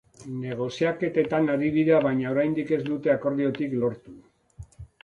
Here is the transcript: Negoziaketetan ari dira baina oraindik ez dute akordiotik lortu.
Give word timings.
Negoziaketetan 0.43 1.51
ari 1.57 1.69
dira 1.77 2.01
baina 2.09 2.33
oraindik 2.35 2.75
ez 2.79 2.81
dute 2.91 3.17
akordiotik 3.17 3.79
lortu. 3.87 4.21